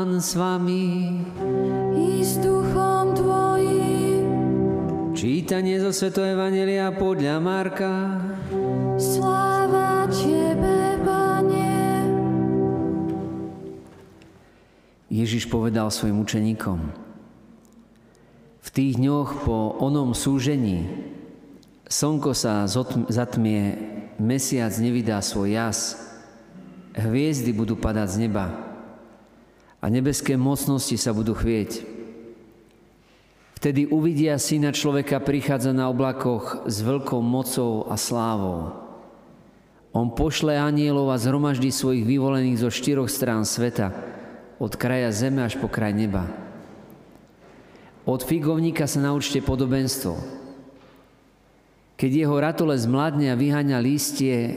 Pán 0.00 0.16
s 0.16 0.32
vami. 0.32 1.12
I 1.92 2.24
s 2.24 2.40
duchom 2.40 3.12
tvojim. 3.12 4.24
Čítanie 5.12 5.76
zo 5.76 5.92
Sveto 5.92 6.24
Evangelia 6.24 6.88
podľa 6.88 7.36
Marka. 7.36 8.16
Sláva 8.96 10.08
Tebe, 10.08 10.96
Pane. 11.04 11.76
Ježiš 15.12 15.52
povedal 15.52 15.92
svojim 15.92 16.24
učeníkom, 16.24 16.80
v 18.56 18.68
tých 18.72 18.96
dňoch 18.96 19.44
po 19.44 19.76
onom 19.84 20.16
súžení 20.16 20.88
slnko 21.92 22.32
sa 22.32 22.64
zatmie, 23.12 23.76
mesiac 24.16 24.72
nevydá 24.80 25.20
svoj 25.20 25.60
jas, 25.60 26.00
hviezdy 26.96 27.52
budú 27.52 27.76
padať 27.76 28.08
z 28.16 28.18
neba 28.24 28.69
a 29.80 29.88
nebeské 29.88 30.36
mocnosti 30.36 30.94
sa 31.00 31.16
budú 31.16 31.32
chvieť. 31.32 31.88
Vtedy 33.60 33.88
uvidia 33.88 34.40
syna 34.40 34.72
človeka 34.72 35.20
prichádza 35.20 35.76
na 35.76 35.88
oblakoch 35.92 36.64
s 36.64 36.80
veľkou 36.80 37.20
mocou 37.20 37.84
a 37.88 37.96
slávou. 37.96 38.72
On 39.92 40.08
pošle 40.08 40.56
anielov 40.56 41.12
a 41.12 41.20
zhromaždí 41.20 41.68
svojich 41.68 42.08
vyvolených 42.08 42.60
zo 42.62 42.70
štyroch 42.72 43.10
strán 43.10 43.44
sveta, 43.44 43.92
od 44.60 44.72
kraja 44.76 45.12
zeme 45.12 45.44
až 45.44 45.60
po 45.60 45.68
kraj 45.68 45.92
neba. 45.92 46.28
Od 48.08 48.20
figovníka 48.24 48.88
sa 48.88 49.00
naučte 49.00 49.44
podobenstvo. 49.44 50.16
Keď 52.00 52.10
jeho 52.16 52.36
ratole 52.40 52.72
zmladne 52.80 53.28
a 53.28 53.36
vyháňa 53.36 53.76
lístie, 53.76 54.56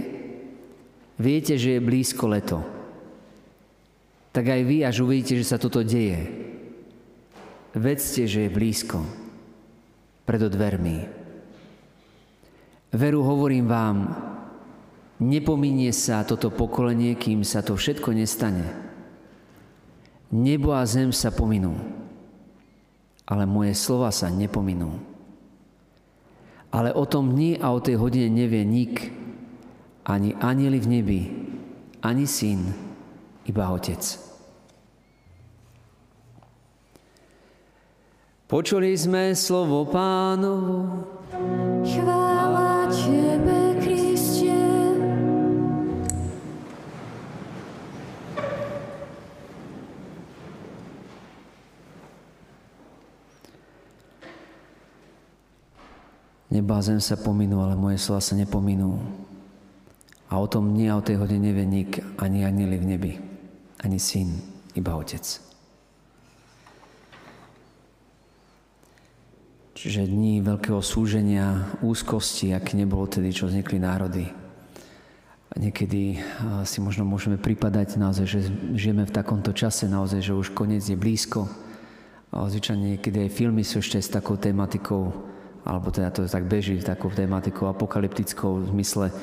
viete, 1.19 1.59
že 1.59 1.75
je 1.75 1.83
blízko 1.83 2.31
leto 2.31 2.72
tak 4.33 4.49
aj 4.49 4.61
vy, 4.65 4.81
až 4.81 5.05
uvidíte, 5.05 5.37
že 5.37 5.45
sa 5.45 5.61
toto 5.61 5.85
deje, 5.85 6.25
vedzte, 7.77 8.25
že 8.25 8.49
je 8.49 8.49
blízko, 8.49 9.05
pred 10.25 10.41
dvermi. 10.41 11.05
Veru 12.93 13.21
hovorím 13.21 13.69
vám, 13.69 13.97
nepominie 15.21 15.93
sa 15.93 16.25
toto 16.25 16.49
pokolenie, 16.49 17.13
kým 17.13 17.45
sa 17.45 17.61
to 17.61 17.77
všetko 17.77 18.09
nestane. 18.13 18.65
Nebo 20.33 20.73
a 20.73 20.81
zem 20.89 21.13
sa 21.13 21.29
pominú, 21.29 21.77
ale 23.29 23.45
moje 23.45 23.77
slova 23.77 24.09
sa 24.09 24.33
nepominú. 24.33 24.97
Ale 26.73 26.89
o 26.89 27.05
tom 27.05 27.37
dni 27.37 27.61
a 27.61 27.69
o 27.69 27.77
tej 27.77 28.01
hodine 28.01 28.33
nevie 28.33 28.65
nik, 28.65 29.13
ani 30.09 30.33
anieli 30.41 30.81
v 30.81 30.87
nebi, 30.89 31.21
ani 32.01 32.25
syn, 32.25 32.92
iba 33.47 33.71
Otec. 33.71 34.01
Počuli 38.47 38.93
sme 38.93 39.33
slovo 39.33 39.89
pánovo. 39.89 41.09
Chvála 41.81 42.85
Tebe, 42.93 43.81
Kriste. 43.81 44.53
Neba 56.53 56.77
zem 56.85 57.01
sa 57.01 57.17
pominú, 57.17 57.65
ale 57.65 57.73
moje 57.73 57.97
slova 57.97 58.21
sa 58.21 58.37
nepominú. 58.37 59.01
A 60.29 60.37
o 60.37 60.45
tom 60.45 60.77
nie 60.77 60.85
a 60.85 60.97
o 60.97 61.01
tej 61.01 61.17
hodine 61.17 61.49
nevie 61.49 61.65
nik, 61.65 61.97
ani 62.21 62.45
anieli 62.45 62.77
v 62.77 62.85
nebi, 62.85 63.11
ani 63.83 63.99
syn, 63.99 64.39
iba 64.73 64.95
otec. 64.95 65.21
Čiže 69.75 70.07
dní 70.07 70.39
veľkého 70.39 70.79
súženia, 70.79 71.67
úzkosti, 71.83 72.55
ak 72.55 72.71
nebolo 72.71 73.03
tedy, 73.03 73.35
čo 73.35 73.51
vznikli 73.51 73.83
národy. 73.83 74.31
A 75.51 75.59
niekedy 75.59 76.17
si 76.63 76.79
možno 76.79 77.03
môžeme 77.03 77.35
pripadať 77.35 77.99
naozaj, 77.99 78.25
že 78.25 78.39
žijeme 78.73 79.03
v 79.03 79.11
takomto 79.11 79.51
čase, 79.51 79.91
naozaj, 79.91 80.23
že 80.23 80.33
už 80.33 80.55
koniec 80.55 80.87
je 80.87 80.95
blízko. 80.95 81.51
A 82.31 82.47
zvyčajne 82.47 82.97
niekedy 82.97 83.27
aj 83.27 83.35
filmy 83.35 83.61
sú 83.61 83.83
ešte 83.83 83.99
s 83.99 84.09
takou 84.09 84.39
tematikou, 84.39 85.13
alebo 85.67 85.91
teda 85.91 86.09
to 86.09 86.25
tak 86.25 86.47
beží 86.47 86.79
takou 86.79 87.11
tematikou 87.11 87.69
apokalyptickou 87.69 88.63
v 88.63 88.73
zmysle, 88.73 89.13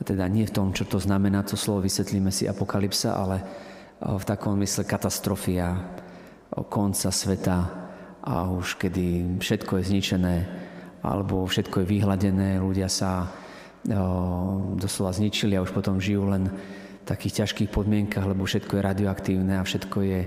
teda 0.00 0.24
nie 0.30 0.48
v 0.48 0.54
tom, 0.54 0.72
čo 0.72 0.88
to 0.88 0.96
znamená, 0.96 1.42
to 1.42 1.58
slovo 1.58 1.82
vysvetlíme 1.84 2.30
si 2.32 2.48
apokalypsa, 2.48 3.12
ale 3.12 3.44
v 4.00 4.24
takom 4.28 4.58
mysle 4.60 4.84
katastrofia, 4.84 5.76
konca 6.68 7.10
sveta, 7.12 7.86
a 8.26 8.50
už 8.50 8.74
kedy 8.82 9.38
všetko 9.38 9.78
je 9.78 9.88
zničené 9.94 10.36
alebo 11.06 11.46
všetko 11.46 11.86
je 11.86 11.90
vyhladené, 11.94 12.58
ľudia 12.58 12.90
sa 12.90 13.30
doslova 14.74 15.14
zničili 15.14 15.54
a 15.54 15.62
už 15.62 15.70
potom 15.70 16.02
žijú 16.02 16.26
len 16.26 16.50
v 16.50 17.04
takých 17.06 17.46
ťažkých 17.46 17.70
podmienkach, 17.70 18.26
lebo 18.26 18.42
všetko 18.42 18.74
je 18.74 18.82
radioaktívne 18.82 19.54
a 19.54 19.62
všetko 19.62 19.98
je 20.02 20.20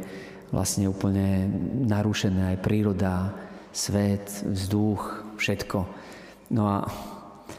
vlastne 0.55 0.87
úplne 0.87 1.51
narušené, 1.91 2.55
aj 2.55 2.63
príroda, 2.63 3.35
svet, 3.75 4.31
vzduch, 4.47 5.35
všetko. 5.35 5.83
No 6.55 6.63
a 6.71 6.87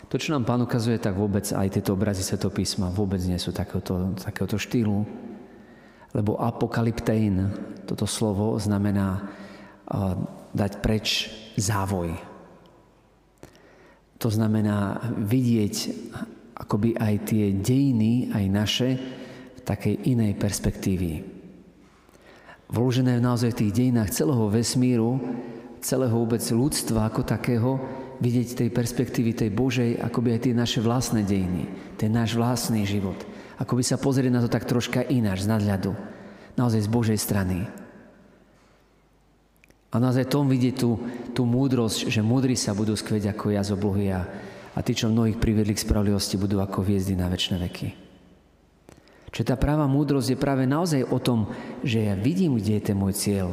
to, 0.09 0.17
čo 0.17 0.33
nám 0.33 0.49
pán 0.49 0.65
ukazuje, 0.65 0.97
tak 0.97 1.21
vôbec 1.21 1.45
aj 1.53 1.69
tieto 1.69 1.93
obrazy 1.93 2.25
Svetopísma 2.25 2.89
vôbec 2.89 3.21
nie 3.29 3.37
sú 3.37 3.53
takéhoto, 3.53 4.17
takéhoto 4.17 4.57
štýlu, 4.57 5.05
lebo 6.15 6.39
apokalyptein, 6.39 7.51
toto 7.87 8.07
slovo 8.07 8.59
znamená 8.59 9.31
dať 10.55 10.73
preč 10.83 11.31
závoj. 11.59 12.15
To 14.21 14.29
znamená 14.29 15.01
vidieť 15.17 15.75
akoby 16.61 16.93
aj 16.99 17.15
tie 17.25 17.45
dejiny, 17.57 18.31
aj 18.37 18.45
naše, 18.53 18.91
v 19.57 19.61
takej 19.65 20.13
inej 20.13 20.37
perspektívy. 20.37 21.25
Vložené 22.71 23.19
naozaj 23.19 23.57
v 23.57 23.61
tých 23.67 23.73
dejinách 23.75 24.15
celého 24.15 24.47
vesmíru, 24.53 25.19
celého 25.81 26.13
vôbec 26.13 26.45
ľudstva 26.45 27.09
ako 27.09 27.25
takého, 27.25 27.81
vidieť 28.21 28.49
tej 28.61 28.71
perspektívy 28.71 29.33
tej 29.33 29.51
Božej, 29.51 29.97
akoby 29.97 30.37
aj 30.37 30.41
tie 30.45 30.55
naše 30.55 30.85
vlastné 30.85 31.25
dejiny, 31.25 31.97
ten 31.97 32.13
náš 32.13 32.37
vlastný 32.37 32.85
život. 32.85 33.17
Akoby 33.61 33.85
sa 33.85 34.01
pozrieť 34.01 34.33
na 34.33 34.41
to 34.41 34.49
tak 34.49 34.65
troška 34.65 35.05
ináč, 35.05 35.45
z 35.45 35.53
nadľadu. 35.53 35.93
Naozaj 36.57 36.81
z 36.81 36.89
Božej 36.89 37.19
strany. 37.21 37.69
A 39.91 39.99
naozaj 39.99 40.33
tom 40.33 40.49
vidieť 40.49 40.75
tú, 40.81 40.97
tú 41.37 41.43
múdrosť, 41.45 42.09
že 42.09 42.25
múdri 42.25 42.57
sa 42.57 42.73
budú 42.73 42.97
skveť 42.97 43.37
ako 43.37 43.53
jazobluhy 43.53 44.15
a, 44.15 44.23
a 44.73 44.79
tí, 44.81 44.97
čo 44.97 45.11
mnohých 45.11 45.37
priviedli 45.37 45.77
k 45.77 45.83
spravodlivosti, 45.83 46.41
budú 46.41 46.63
ako 46.63 46.87
hviezdy 46.87 47.19
na 47.19 47.27
väčšie 47.29 47.59
veky. 47.59 47.89
Čiže 49.31 49.55
tá 49.55 49.57
práva 49.59 49.87
múdrosť 49.91 50.35
je 50.35 50.39
práve 50.39 50.65
naozaj 50.67 51.07
o 51.07 51.19
tom, 51.19 51.51
že 51.87 52.07
ja 52.07 52.15
vidím, 52.19 52.59
kde 52.59 52.79
je 52.79 52.87
ten 52.87 52.97
môj 52.99 53.15
cieľ. 53.15 53.49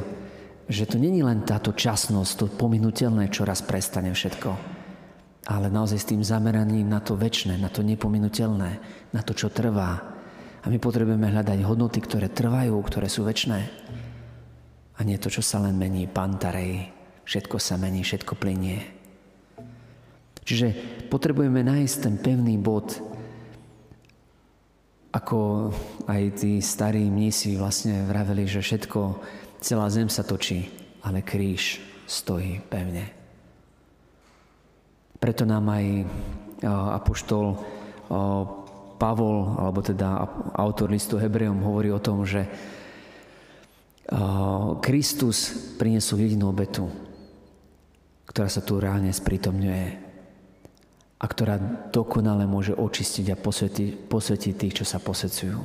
Že 0.70 0.84
to 0.94 0.98
není 1.02 1.22
len 1.26 1.42
táto 1.46 1.74
časnosť, 1.74 2.32
to 2.38 2.46
pominutelné, 2.54 3.30
čo 3.34 3.46
raz 3.46 3.66
prestane 3.66 4.14
všetko. 4.14 4.77
Ale 5.48 5.72
naozaj 5.72 6.00
s 6.04 6.10
tým 6.12 6.22
zameraním 6.28 6.92
na 6.92 7.00
to 7.00 7.16
väčšie, 7.16 7.56
na 7.56 7.72
to 7.72 7.80
nepominutelné, 7.80 8.72
na 9.16 9.22
to, 9.24 9.32
čo 9.32 9.48
trvá. 9.48 9.96
A 10.60 10.66
my 10.68 10.76
potrebujeme 10.76 11.32
hľadať 11.32 11.64
hodnoty, 11.64 12.04
ktoré 12.04 12.28
trvajú, 12.28 12.76
ktoré 12.84 13.08
sú 13.08 13.24
väčšie. 13.24 13.64
A 14.98 15.00
nie 15.08 15.16
to, 15.16 15.32
čo 15.32 15.40
sa 15.40 15.64
len 15.64 15.80
mení, 15.80 16.12
pantarej, 16.12 16.92
všetko 17.24 17.56
sa 17.64 17.80
mení, 17.80 18.04
všetko 18.04 18.36
plinie. 18.36 18.84
Čiže 20.48 20.68
potrebujeme 21.12 21.64
nájsť 21.64 21.96
ten 22.00 22.16
pevný 22.20 22.56
bod, 22.60 23.00
ako 25.12 25.72
aj 26.08 26.24
tí 26.44 26.60
starí 26.64 27.08
mnísi 27.08 27.56
vlastne 27.56 28.06
vraveli, 28.06 28.48
že 28.48 28.64
všetko, 28.64 29.00
celá 29.64 29.88
zem 29.90 30.08
sa 30.12 30.28
točí, 30.28 30.68
ale 31.04 31.24
kríž 31.24 31.80
stojí 32.08 32.64
pevne. 32.68 33.17
Preto 35.18 35.44
nám 35.50 35.66
aj 35.74 35.86
apoštol 36.98 37.46
Pavol, 38.98 39.38
alebo 39.62 39.80
teda 39.86 40.26
autor 40.58 40.90
listu 40.90 41.22
Hebrejom 41.22 41.62
hovorí 41.62 41.94
o 41.94 42.02
tom, 42.02 42.26
že 42.26 42.50
Kristus 44.82 45.54
priniesol 45.78 46.26
jedinú 46.26 46.50
obetu, 46.50 46.90
ktorá 48.26 48.50
sa 48.50 48.64
tu 48.64 48.82
reálne 48.82 49.14
sprítomňuje 49.14 49.86
a 51.18 51.26
ktorá 51.26 51.58
dokonale 51.90 52.46
môže 52.46 52.78
očistiť 52.78 53.34
a 53.34 53.40
posvetiť, 53.42 53.90
posvetiť 54.06 54.54
tých, 54.54 54.76
čo 54.82 54.86
sa 54.86 55.02
posvedcujú. 55.02 55.58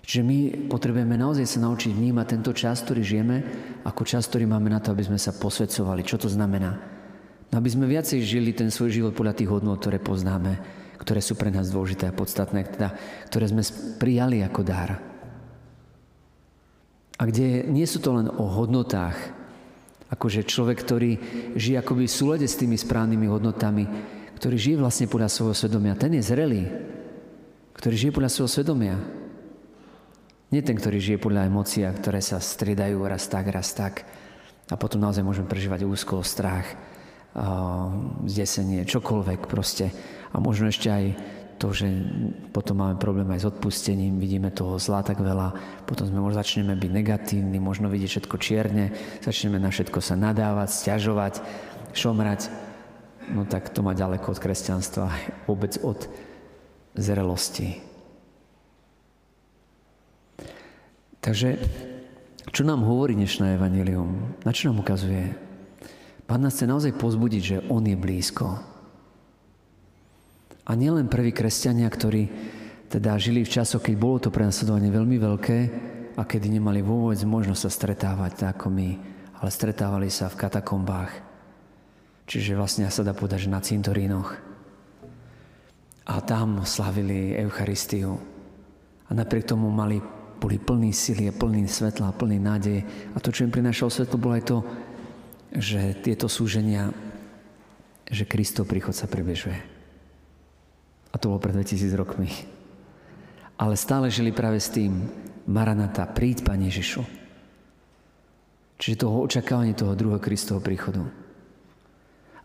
Čiže 0.00 0.22
my 0.26 0.38
potrebujeme 0.68 1.14
naozaj 1.14 1.46
sa 1.46 1.64
naučiť 1.64 1.94
vnímať 1.94 2.26
tento 2.28 2.50
čas, 2.50 2.82
ktorý 2.82 3.00
žijeme, 3.04 3.36
ako 3.86 4.02
čas, 4.02 4.26
ktorý 4.26 4.48
máme 4.48 4.66
na 4.72 4.82
to, 4.82 4.90
aby 4.90 5.06
sme 5.06 5.20
sa 5.22 5.30
posvedcovali. 5.30 6.02
Čo 6.02 6.26
to 6.26 6.28
znamená? 6.28 6.89
No, 7.50 7.58
aby 7.58 7.68
sme 7.70 7.90
viacej 7.90 8.22
žili 8.22 8.54
ten 8.54 8.70
svoj 8.70 8.94
život 8.94 9.12
podľa 9.18 9.34
tých 9.34 9.50
hodnot, 9.50 9.82
ktoré 9.82 9.98
poznáme, 9.98 10.62
ktoré 11.02 11.18
sú 11.18 11.34
pre 11.34 11.50
nás 11.50 11.74
dôležité 11.74 12.06
a 12.06 12.14
podstatné, 12.14 12.62
teda, 12.70 12.94
ktoré 13.26 13.50
sme 13.50 13.66
prijali 13.98 14.38
ako 14.46 14.60
dar. 14.62 15.02
A 17.18 17.22
kde 17.26 17.66
nie 17.66 17.84
sú 17.84 17.98
to 17.98 18.14
len 18.14 18.30
o 18.30 18.46
hodnotách, 18.46 19.18
akože 20.14 20.46
človek, 20.46 20.78
ktorý 20.78 21.10
žije 21.58 21.82
akoby 21.82 22.06
v 22.06 22.16
súlede 22.16 22.46
s 22.46 22.58
tými 22.58 22.78
správnymi 22.78 23.26
hodnotami, 23.26 23.84
ktorý 24.38 24.56
žije 24.56 24.76
vlastne 24.80 25.06
podľa 25.10 25.28
svojho 25.28 25.54
svedomia, 25.54 25.98
ten 25.98 26.16
je 26.16 26.22
zrelý, 26.22 26.64
ktorý 27.76 27.94
žije 27.98 28.12
podľa 28.14 28.30
svojho 28.30 28.50
svedomia. 28.50 28.96
Nie 30.50 30.66
ten, 30.66 30.74
ktorý 30.74 30.98
žije 30.98 31.18
podľa 31.22 31.46
emócií, 31.46 31.86
ktoré 31.86 32.18
sa 32.18 32.42
striedajú 32.42 32.98
raz 33.06 33.30
tak, 33.30 33.46
raz 33.52 33.70
tak. 33.70 34.02
A 34.66 34.74
potom 34.74 34.98
naozaj 34.98 35.22
môžeme 35.22 35.46
prežívať 35.46 35.86
úzko, 35.86 36.26
strach, 36.26 36.66
zdesenie, 38.26 38.82
čokoľvek 38.86 39.46
proste. 39.46 39.94
A 40.34 40.42
možno 40.42 40.70
ešte 40.70 40.88
aj 40.90 41.04
to, 41.60 41.76
že 41.76 41.86
potom 42.56 42.80
máme 42.80 42.96
problém 42.96 43.28
aj 43.36 43.44
s 43.44 43.50
odpustením, 43.52 44.16
vidíme 44.16 44.48
toho 44.48 44.80
zla 44.80 45.04
tak 45.04 45.20
veľa, 45.20 45.52
potom 45.84 46.08
sme 46.08 46.24
možno 46.24 46.40
začneme 46.40 46.72
byť 46.72 46.90
negatívni, 46.90 47.60
možno 47.60 47.92
vidieť 47.92 48.10
všetko 48.16 48.36
čierne, 48.40 48.96
začneme 49.20 49.60
na 49.60 49.68
všetko 49.68 50.00
sa 50.00 50.16
nadávať, 50.16 50.72
stiažovať, 50.72 51.34
šomrať. 51.92 52.48
No 53.30 53.44
tak 53.44 53.68
to 53.70 53.84
má 53.84 53.92
ďaleko 53.92 54.32
od 54.32 54.40
kresťanstva, 54.40 55.12
vôbec 55.44 55.76
od 55.84 56.08
zrelosti. 56.96 57.84
Takže, 61.20 61.60
čo 62.48 62.64
nám 62.64 62.80
hovorí 62.88 63.12
dnešné 63.12 63.60
evanilium? 63.60 64.40
Na 64.48 64.56
čo 64.56 64.72
nám 64.72 64.80
ukazuje? 64.80 65.49
Pán 66.30 66.46
nás 66.46 66.54
chce 66.54 66.70
naozaj 66.70 66.94
pozbudiť, 66.94 67.42
že 67.42 67.56
On 67.74 67.82
je 67.82 67.98
blízko. 67.98 68.54
A 70.62 70.70
nielen 70.78 71.10
prví 71.10 71.34
kresťania, 71.34 71.90
ktorí 71.90 72.30
teda 72.86 73.18
žili 73.18 73.42
v 73.42 73.50
časoch, 73.50 73.82
keď 73.82 73.94
bolo 73.98 74.22
to 74.22 74.30
prenasledovanie 74.30 74.94
veľmi 74.94 75.18
veľké 75.18 75.58
a 76.14 76.22
kedy 76.22 76.54
nemali 76.54 76.86
vôbec 76.86 77.18
možnosť 77.26 77.62
sa 77.66 77.70
stretávať 77.74 78.46
tak 78.46 78.62
ako 78.62 78.70
my, 78.70 78.90
ale 79.42 79.50
stretávali 79.50 80.06
sa 80.06 80.30
v 80.30 80.38
katakombách. 80.38 81.10
Čiže 82.30 82.54
vlastne 82.54 82.86
sa 82.86 83.02
dá 83.02 83.10
povedať, 83.10 83.50
že 83.50 83.54
na 83.54 83.58
cintorínoch. 83.58 84.30
A 86.06 86.14
tam 86.22 86.62
slavili 86.62 87.34
Eucharistiu. 87.42 88.14
A 89.02 89.10
napriek 89.18 89.50
tomu 89.50 89.66
mali 89.74 89.98
boli 90.40 90.56
plní 90.56 90.96
sily 90.96 91.28
a 91.28 91.36
plní 91.36 91.68
svetla 91.68 92.16
plní 92.16 92.40
nádeje. 92.40 92.80
A 93.12 93.20
to, 93.20 93.28
čo 93.28 93.44
im 93.44 93.52
prinášalo 93.52 93.92
svetlo, 93.92 94.16
bolo 94.16 94.40
aj 94.40 94.44
to, 94.48 94.64
že 95.54 95.98
tieto 95.98 96.30
súženia, 96.30 96.94
že 98.06 98.26
Kristov 98.26 98.70
príchod 98.70 98.94
sa 98.94 99.10
približuje. 99.10 99.58
A 101.10 101.18
to 101.18 101.34
bolo 101.34 101.42
pred 101.42 101.54
2000 101.54 101.90
rokmi. 101.98 102.30
Ale 103.58 103.74
stále 103.74 104.08
žili 104.08 104.30
práve 104.30 104.62
s 104.62 104.70
tým, 104.70 105.10
Maranata, 105.50 106.06
príď, 106.06 106.46
Pane 106.46 106.70
Ježišu. 106.70 107.02
Čiže 108.80 109.04
toho 109.04 109.20
očakávanie 109.26 109.76
toho 109.76 109.98
druhého 109.98 110.22
Kristovho 110.22 110.62
príchodu. 110.62 111.04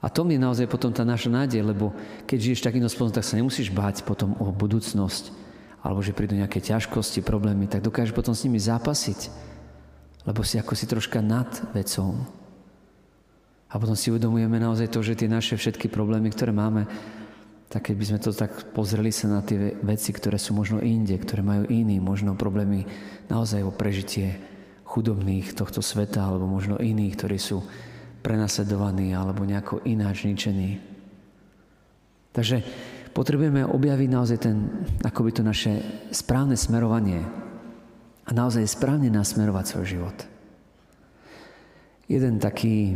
A 0.03 0.11
to 0.11 0.21
je 0.27 0.37
naozaj 0.37 0.69
potom 0.69 0.93
tá 0.93 1.01
naša 1.01 1.33
nádej, 1.33 1.65
lebo 1.65 1.95
keď 2.29 2.37
žiješ 2.37 2.65
takýmto 2.65 2.91
spôsobom, 2.91 3.15
tak 3.15 3.25
sa 3.25 3.39
nemusíš 3.39 3.73
báť 3.73 4.05
potom 4.05 4.37
o 4.37 4.53
budúcnosť, 4.53 5.33
alebo 5.81 6.01
že 6.05 6.13
prídu 6.13 6.37
nejaké 6.37 6.61
ťažkosti, 6.61 7.25
problémy, 7.25 7.65
tak 7.65 7.81
dokážeš 7.81 8.13
potom 8.13 8.37
s 8.37 8.45
nimi 8.45 8.61
zápasiť, 8.61 9.33
lebo 10.29 10.45
si 10.45 10.61
ako 10.61 10.73
si 10.77 10.85
troška 10.85 11.25
nad 11.25 11.49
vecou. 11.73 12.21
A 13.75 13.79
potom 13.79 13.91
si 13.91 14.07
uvedomujeme 14.07 14.55
naozaj 14.55 14.87
to, 14.87 15.03
že 15.03 15.19
tie 15.19 15.27
naše 15.27 15.59
všetky 15.59 15.91
problémy, 15.91 16.31
ktoré 16.31 16.55
máme, 16.55 16.87
tak 17.67 17.91
keď 17.91 17.95
by 17.99 18.05
sme 18.07 18.19
to 18.23 18.31
tak 18.31 18.71
pozreli 18.71 19.11
sa 19.11 19.27
na 19.27 19.43
tie 19.43 19.75
veci, 19.83 20.15
ktoré 20.15 20.39
sú 20.39 20.55
možno 20.55 20.79
inde, 20.79 21.19
ktoré 21.19 21.43
majú 21.43 21.67
iní, 21.67 21.99
možno 21.99 22.39
problémy 22.39 22.87
naozaj 23.27 23.67
o 23.67 23.75
prežitie 23.75 24.39
chudobných 24.87 25.51
tohto 25.51 25.83
sveta, 25.83 26.23
alebo 26.23 26.47
možno 26.47 26.79
iných, 26.79 27.19
ktorí 27.19 27.35
sú 27.35 27.67
prenasledovaní 28.23 29.11
alebo 29.11 29.43
nejako 29.43 29.83
ináč 29.83 30.23
ničení. 30.23 30.79
Takže 32.31 32.63
potrebujeme 33.11 33.67
objaviť 33.67 34.09
naozaj 34.09 34.37
ten, 34.39 34.87
akoby 35.03 35.35
to 35.35 35.43
naše 35.43 35.83
správne 36.15 36.55
smerovanie 36.55 37.27
a 38.23 38.31
naozaj 38.31 38.71
správne 38.71 39.11
nasmerovať 39.11 39.65
svoj 39.67 39.85
život. 39.99 40.17
Jeden 42.07 42.39
taký 42.39 42.95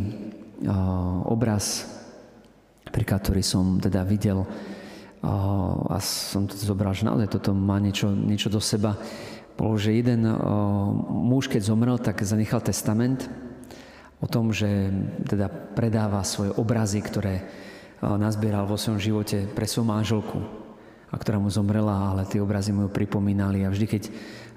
obraz, 1.29 1.87
príklad, 2.89 3.21
ktorý 3.23 3.43
som 3.45 3.77
teda 3.77 4.03
videl 4.03 4.43
a 5.23 5.97
som 5.99 6.47
to 6.47 6.55
zobral, 6.55 6.95
že 6.95 7.03
naozaj 7.03 7.27
toto 7.27 7.51
má 7.51 7.75
niečo, 7.77 8.11
niečo 8.11 8.47
do 8.47 8.63
seba, 8.63 8.95
bolo, 9.59 9.75
že 9.75 9.91
jeden 9.91 10.23
muž, 11.11 11.51
keď 11.51 11.61
zomrel, 11.67 11.99
tak 11.99 12.23
zanechal 12.23 12.63
testament 12.63 13.27
o 14.23 14.27
tom, 14.27 14.55
že 14.55 14.87
teda 15.27 15.51
predáva 15.51 16.23
svoje 16.23 16.55
obrazy, 16.55 17.03
ktoré 17.03 17.43
nazbieral 17.99 18.63
vo 18.63 18.79
svojom 18.79 18.99
živote 18.99 19.43
pre 19.51 19.67
svoju 19.67 19.87
manželku, 19.87 20.39
a 21.09 21.15
ktorá 21.17 21.41
mu 21.41 21.49
zomrela, 21.49 22.13
ale 22.13 22.29
tie 22.29 22.37
obrazy 22.37 22.69
mu 22.69 22.85
ju 22.85 22.89
pripomínali. 22.93 23.65
A 23.65 23.73
vždy, 23.73 23.85
keď 23.89 24.03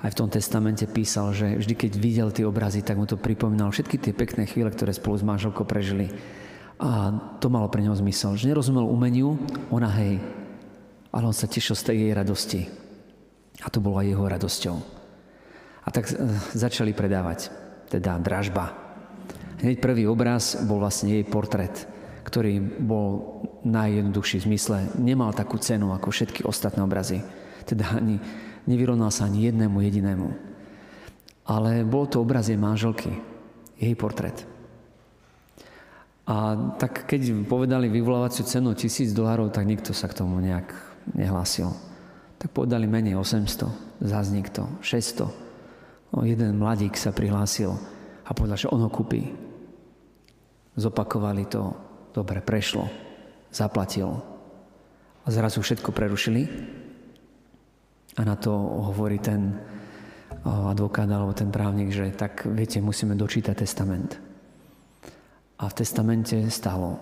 aj 0.05 0.11
v 0.13 0.19
tom 0.19 0.29
testamente 0.29 0.85
písal, 0.85 1.33
že 1.33 1.57
vždy, 1.57 1.75
keď 1.75 1.93
videl 1.97 2.29
tie 2.29 2.45
obrazy, 2.45 2.85
tak 2.85 3.01
mu 3.01 3.09
to 3.09 3.17
pripomínal 3.17 3.73
všetky 3.73 3.97
tie 3.97 4.13
pekné 4.13 4.45
chvíle, 4.45 4.69
ktoré 4.69 4.93
spolu 4.93 5.17
s 5.17 5.25
manželkou 5.25 5.65
prežili. 5.65 6.13
A 6.83 7.15
to 7.41 7.49
malo 7.49 7.71
pre 7.73 7.81
neho 7.81 7.97
zmysel, 7.97 8.37
že 8.37 8.51
nerozumel 8.51 8.85
umeniu, 8.85 9.39
ona 9.73 9.89
hej, 10.03 10.19
ale 11.15 11.25
on 11.25 11.37
sa 11.37 11.49
tešil 11.49 11.79
z 11.79 11.87
tej 11.89 11.97
jej 12.05 12.13
radosti. 12.13 12.61
A 13.63 13.71
to 13.71 13.79
bolo 13.79 14.03
aj 14.03 14.11
jeho 14.11 14.25
radosťou. 14.27 14.77
A 15.83 15.89
tak 15.95 16.11
e, 16.11 16.15
začali 16.53 16.91
predávať, 16.91 17.55
teda 17.87 18.19
dražba. 18.19 18.75
Hneď 19.63 19.79
prvý 19.79 20.11
obraz 20.11 20.59
bol 20.67 20.83
vlastne 20.83 21.15
jej 21.15 21.23
portrét 21.23 21.87
ktorý 22.33 22.65
bol 22.81 23.45
najjednoduchší 23.63 24.45
zmysle, 24.47 24.95
nemal 24.99 25.31
takú 25.35 25.59
cenu 25.59 25.95
ako 25.95 26.11
všetky 26.11 26.43
ostatné 26.43 26.83
obrazy. 26.83 27.23
Teda 27.63 27.95
ani 27.95 28.19
nevyrovnal 28.67 29.15
sa 29.15 29.27
ani 29.31 29.47
jednému 29.51 29.79
jedinému. 29.83 30.29
Ale 31.47 31.83
bol 31.83 32.07
to 32.07 32.23
obraz 32.23 32.51
jej 32.51 32.59
manželky, 32.59 33.11
jej 33.79 33.95
portrét. 33.99 34.47
A 36.23 36.55
tak 36.79 37.07
keď 37.11 37.47
povedali 37.51 37.91
vyvolávaciu 37.91 38.47
cenu 38.47 38.79
tisíc 38.79 39.11
dolárov, 39.11 39.51
tak 39.51 39.67
nikto 39.67 39.91
sa 39.91 40.07
k 40.07 40.23
tomu 40.23 40.39
nejak 40.39 40.71
nehlásil. 41.19 41.75
Tak 42.39 42.55
povedali 42.55 42.87
menej 42.87 43.19
800, 43.19 44.07
zás 44.07 44.31
nikto, 44.31 44.67
600. 44.83 45.27
No, 46.15 46.23
jeden 46.23 46.63
mladík 46.63 46.95
sa 46.95 47.11
prihlásil 47.11 47.75
a 48.23 48.31
povedal, 48.31 48.59
že 48.59 48.71
on 48.71 48.87
ho 48.87 48.91
kúpi. 48.91 49.35
Zopakovali 50.79 51.47
to 51.51 51.75
Dobre, 52.13 52.45
prešlo. 52.45 53.12
Zaplatil. 53.53 54.09
A 55.23 55.29
zrazu 55.29 55.61
všetko 55.63 55.93
prerušili. 55.93 56.49
A 58.17 58.25
na 58.25 58.37
to 58.37 58.51
hovorí 58.89 59.21
ten 59.21 59.61
advokát 60.45 61.07
alebo 61.07 61.37
ten 61.37 61.53
právnik, 61.53 61.95
že 61.95 62.11
tak 62.13 62.49
viete, 62.49 62.83
musíme 62.83 63.15
dočítať 63.15 63.55
testament. 63.55 64.19
A 65.63 65.71
v 65.71 65.77
testamente 65.79 66.35
stalo, 66.51 66.99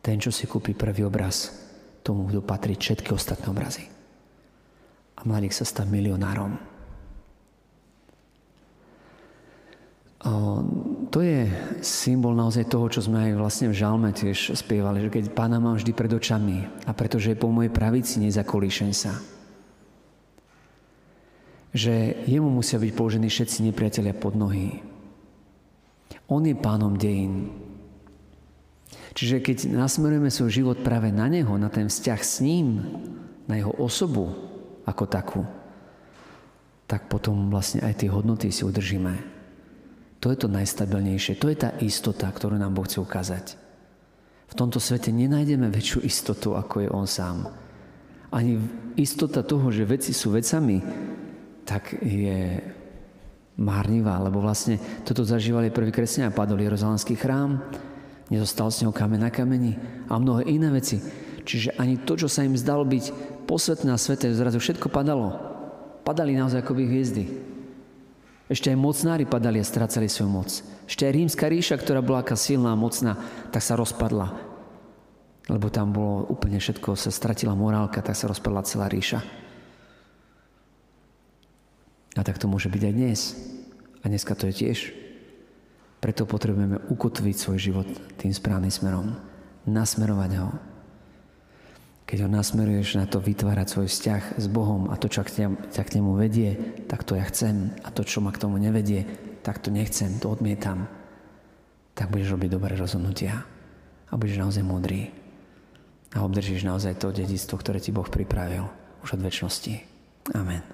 ten, 0.00 0.16
čo 0.16 0.32
si 0.32 0.48
kúpi 0.48 0.72
prvý 0.72 1.04
obraz, 1.04 1.52
tomu 2.00 2.24
budú 2.24 2.40
patriť 2.40 2.78
všetky 2.80 3.12
ostatné 3.12 3.46
obrazy. 3.52 3.84
A 5.20 5.28
mladík 5.28 5.52
sa 5.52 5.68
stal 5.68 5.84
milionárom. 5.84 6.56
To 11.10 11.18
je 11.18 11.50
symbol 11.82 12.38
naozaj 12.38 12.70
toho, 12.70 12.86
čo 12.86 13.02
sme 13.02 13.30
aj 13.30 13.32
vlastne 13.34 13.66
v 13.66 13.74
žalme 13.74 14.14
tiež 14.14 14.54
spievali, 14.54 15.02
že 15.02 15.10
keď 15.10 15.34
Pána 15.34 15.58
mám 15.58 15.74
vždy 15.74 15.90
pred 15.90 16.10
očami 16.14 16.62
a 16.86 16.94
pretože 16.94 17.34
je 17.34 17.42
po 17.42 17.50
mojej 17.50 17.74
pravici, 17.74 18.22
nezakolíšem 18.22 18.94
sa. 18.94 19.18
Že 21.74 22.26
jemu 22.30 22.46
musia 22.46 22.78
byť 22.78 22.92
položení 22.94 23.26
všetci 23.26 23.66
nepriatelia 23.66 24.14
pod 24.14 24.38
nohy. 24.38 24.78
On 26.30 26.46
je 26.46 26.54
pánom 26.54 26.94
dejín. 26.94 27.50
Čiže 29.10 29.42
keď 29.42 29.66
nasmerujeme 29.66 30.30
svoj 30.30 30.62
život 30.62 30.78
práve 30.86 31.10
na 31.10 31.26
Neho, 31.26 31.58
na 31.58 31.66
ten 31.66 31.90
vzťah 31.90 32.20
s 32.22 32.38
ním, 32.38 32.86
na 33.50 33.58
Jeho 33.58 33.74
osobu 33.82 34.30
ako 34.86 35.04
takú, 35.10 35.42
tak 36.86 37.10
potom 37.10 37.50
vlastne 37.50 37.82
aj 37.82 37.98
tie 37.98 38.10
hodnoty 38.10 38.54
si 38.54 38.62
udržíme. 38.62 39.39
To 40.20 40.28
je 40.28 40.36
to 40.36 40.52
najstabilnejšie, 40.52 41.40
to 41.40 41.48
je 41.48 41.56
tá 41.56 41.72
istota, 41.80 42.28
ktorú 42.28 42.60
nám 42.60 42.76
Boh 42.76 42.84
chce 42.84 43.00
ukázať. 43.00 43.56
V 44.52 44.54
tomto 44.58 44.76
svete 44.76 45.08
nenájdeme 45.08 45.72
väčšiu 45.72 46.04
istotu, 46.04 46.52
ako 46.52 46.84
je 46.84 46.88
On 46.92 47.08
sám. 47.08 47.48
Ani 48.28 48.60
istota 49.00 49.40
toho, 49.40 49.72
že 49.72 49.88
veci 49.88 50.12
sú 50.12 50.36
vecami, 50.36 50.82
tak 51.64 51.96
je 52.04 52.60
márnivá, 53.56 54.20
lebo 54.20 54.44
vlastne 54.44 54.76
toto 55.06 55.24
zažívali 55.24 55.72
prví 55.72 55.94
kresťania. 55.94 56.34
Padol 56.34 56.60
Jeruzalemský 56.62 57.16
chrám, 57.16 57.62
nezostal 58.28 58.68
z 58.68 58.84
neho 58.84 58.92
kamen 58.92 59.24
na 59.24 59.30
kameni 59.32 59.78
a 60.10 60.20
mnohé 60.20 60.50
iné 60.52 60.68
veci. 60.68 61.00
Čiže 61.46 61.80
ani 61.80 62.02
to, 62.02 62.20
čo 62.20 62.28
sa 62.28 62.44
im 62.44 62.58
zdalo 62.58 62.84
byť 62.84 63.04
posvetné 63.48 63.90
a 63.90 63.98
sveté, 63.98 64.28
zrazu 64.30 64.60
všetko 64.60 64.92
padalo. 64.92 65.34
Padali 66.04 66.36
naozaj 66.36 66.60
ako 66.60 66.76
by 66.76 66.82
hviezdy. 66.86 67.24
Ešte 68.50 68.74
aj 68.74 68.82
mocnári 68.82 69.30
padali 69.30 69.62
a 69.62 69.64
strácali 69.64 70.10
svoju 70.10 70.26
moc. 70.26 70.50
Ešte 70.90 71.06
aj 71.06 71.14
rímska 71.14 71.46
ríša, 71.46 71.78
ktorá 71.78 72.02
bola 72.02 72.26
aká 72.26 72.34
silná 72.34 72.74
a 72.74 72.80
mocná, 72.80 73.14
tak 73.54 73.62
sa 73.62 73.78
rozpadla. 73.78 74.34
Lebo 75.46 75.70
tam 75.70 75.94
bolo 75.94 76.26
úplne 76.26 76.58
všetko, 76.58 76.98
sa 76.98 77.14
stratila 77.14 77.54
morálka, 77.54 78.02
tak 78.02 78.18
sa 78.18 78.26
rozpadla 78.26 78.66
celá 78.66 78.90
ríša. 78.90 79.22
A 82.18 82.26
tak 82.26 82.42
to 82.42 82.50
môže 82.50 82.66
byť 82.66 82.82
aj 82.90 82.94
dnes. 82.94 83.20
A 84.02 84.10
dneska 84.10 84.34
to 84.34 84.50
je 84.50 84.66
tiež. 84.66 84.78
Preto 86.02 86.26
potrebujeme 86.26 86.82
ukotviť 86.90 87.36
svoj 87.38 87.58
život 87.60 87.88
tým 88.18 88.34
správnym 88.34 88.74
smerom. 88.74 89.14
Nasmerovať 89.70 90.30
ho 90.42 90.69
keď 92.10 92.26
ho 92.26 92.28
nasmeruješ 92.28 92.98
na 92.98 93.06
to 93.06 93.22
vytvárať 93.22 93.70
svoj 93.70 93.86
vzťah 93.86 94.42
s 94.42 94.46
Bohom 94.50 94.90
a 94.90 94.98
to, 94.98 95.06
čo 95.06 95.22
ťa, 95.22 95.54
k 95.70 95.94
nemu 95.94 96.18
vedie, 96.18 96.58
tak 96.90 97.06
to 97.06 97.14
ja 97.14 97.22
chcem 97.30 97.70
a 97.86 97.94
to, 97.94 98.02
čo 98.02 98.18
ma 98.18 98.34
k 98.34 98.42
tomu 98.42 98.58
nevedie, 98.58 99.06
tak 99.46 99.62
to 99.62 99.70
nechcem, 99.70 100.18
to 100.18 100.26
odmietam, 100.26 100.90
tak 101.94 102.10
budeš 102.10 102.34
robiť 102.34 102.50
dobré 102.50 102.74
rozhodnutia 102.74 103.46
a 104.10 104.12
budeš 104.18 104.42
naozaj 104.42 104.66
múdry 104.66 105.14
a 106.10 106.26
obdržíš 106.26 106.66
naozaj 106.66 106.98
to 106.98 107.14
dedictvo, 107.14 107.54
ktoré 107.54 107.78
ti 107.78 107.94
Boh 107.94 108.10
pripravil 108.10 108.66
už 109.06 109.14
od 109.14 109.22
väčšnosti. 109.22 109.74
Amen. 110.34 110.66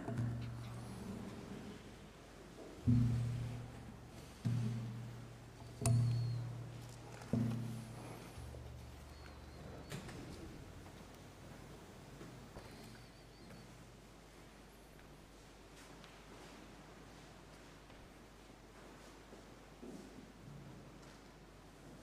thank 2.87 2.97
you 2.97 3.16